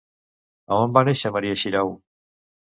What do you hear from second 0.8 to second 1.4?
on va néixer